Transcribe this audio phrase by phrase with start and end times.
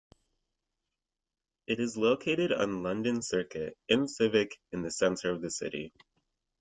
[1.67, 5.93] It is located on London Circuit, in Civic in the centre of the city.